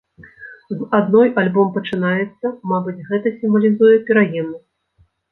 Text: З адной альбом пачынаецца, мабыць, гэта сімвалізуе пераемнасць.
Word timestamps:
З 0.77 0.85
адной 0.99 1.27
альбом 1.41 1.67
пачынаецца, 1.75 2.47
мабыць, 2.71 2.95
гэта 3.11 3.33
сімвалізуе 3.41 3.99
пераемнасць. 4.07 4.65